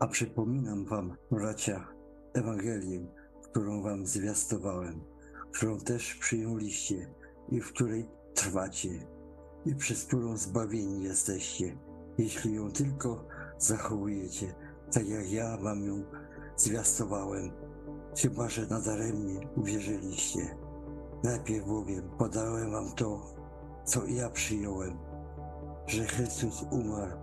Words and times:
A 0.00 0.06
przypominam 0.06 0.84
wam, 0.84 1.16
bracia, 1.30 1.88
Ewangelię, 2.34 3.06
którą 3.42 3.82
wam 3.82 4.06
zwiastowałem, 4.06 5.00
którą 5.52 5.78
też 5.78 6.14
przyjęliście 6.14 7.14
i 7.48 7.60
w 7.60 7.72
której 7.72 8.08
trwacie, 8.34 9.06
i 9.66 9.74
przez 9.74 10.04
którą 10.04 10.36
zbawieni 10.36 11.04
jesteście, 11.04 11.78
jeśli 12.18 12.54
ją 12.54 12.70
tylko 12.70 13.24
zachowujecie, 13.58 14.54
tak 14.92 15.08
jak 15.08 15.30
ja 15.30 15.56
wam 15.56 15.84
ją 15.84 16.04
zwiastowałem, 16.56 17.50
chyba 18.22 18.48
że 18.48 18.66
nadaremnie 18.66 19.48
uwierzyliście. 19.56 20.56
Najpierw 21.24 21.66
bowiem 21.66 22.10
podałem 22.18 22.70
wam 22.70 22.92
to, 22.92 23.34
co 23.84 24.06
ja 24.06 24.30
przyjąłem, 24.30 24.98
że 25.86 26.04
Chrystus 26.04 26.64
umarł 26.70 27.16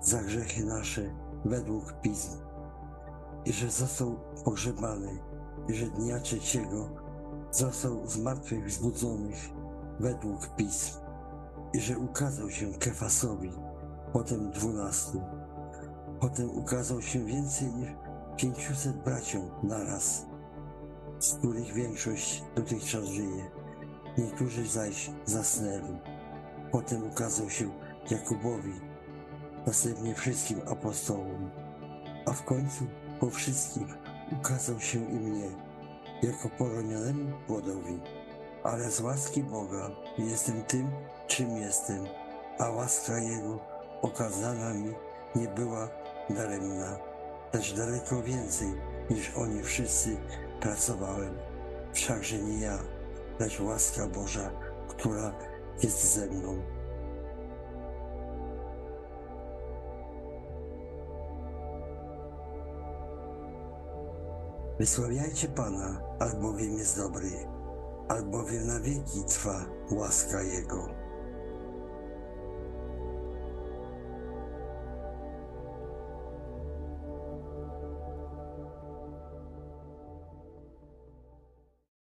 za 0.00 0.22
grzechy 0.22 0.64
nasze 0.64 1.19
według 1.44 2.00
pism 2.00 2.38
i 3.44 3.52
że 3.52 3.70
został 3.70 4.16
pogrzebany 4.44 5.18
i 5.68 5.74
że 5.74 5.86
dnia 5.86 6.20
trzeciego 6.20 6.88
został 7.50 8.06
z 8.06 8.18
martwych 8.18 8.66
wzbudzonych 8.66 9.50
według 10.00 10.56
pism 10.56 11.00
i 11.72 11.80
że 11.80 11.98
ukazał 11.98 12.50
się 12.50 12.72
Kefasowi, 12.72 13.52
potem 14.12 14.50
dwunastu, 14.50 15.20
potem 16.20 16.50
ukazał 16.50 17.02
się 17.02 17.24
więcej 17.24 17.68
niż 17.74 17.88
pięciuset 18.36 18.96
braciom 18.96 19.50
naraz, 19.62 20.26
z 21.18 21.34
których 21.34 21.72
większość 21.72 22.44
dotychczas 22.56 23.04
żyje, 23.04 23.50
niektórzy 24.18 24.66
zaś 24.66 25.10
zasnęli. 25.24 25.98
Potem 26.72 27.06
ukazał 27.10 27.50
się 27.50 27.70
Jakubowi, 28.10 28.80
następnie 29.66 30.14
wszystkim 30.14 30.60
apostołom, 30.70 31.50
a 32.26 32.32
w 32.32 32.44
końcu 32.44 32.84
po 33.20 33.30
wszystkich 33.30 33.86
ukazał 34.32 34.80
się 34.80 34.98
i 34.98 35.14
mnie, 35.14 35.48
jako 36.22 36.48
poronionemu 36.48 37.38
płodowi. 37.46 38.00
Ale 38.64 38.90
z 38.90 39.00
łaski 39.00 39.42
Boga 39.42 39.90
jestem 40.18 40.64
tym, 40.64 40.90
czym 41.26 41.56
jestem, 41.56 42.06
a 42.58 42.70
łaska 42.70 43.18
Jego 43.18 43.58
okazana 44.02 44.74
mi 44.74 44.94
nie 45.34 45.48
była 45.48 45.88
daremna, 46.30 46.98
lecz 47.52 47.74
daleko 47.74 48.22
więcej 48.22 48.74
niż 49.10 49.30
oni 49.36 49.62
wszyscy 49.62 50.16
pracowałem. 50.60 51.38
Wszakże 51.92 52.38
nie 52.38 52.58
ja, 52.58 52.78
lecz 53.38 53.60
łaska 53.60 54.06
Boża, 54.06 54.50
która 54.88 55.32
jest 55.82 56.14
ze 56.14 56.26
mną. 56.26 56.62
Wysławiajcie 64.80 65.48
Pana, 65.48 66.00
albowiem 66.18 66.78
jest 66.78 66.96
dobry, 66.96 67.30
albowiem 68.08 68.66
na 68.66 68.80
wieki 68.80 69.24
trwa 69.28 69.64
łaska 69.90 70.42
Jego. 70.42 70.99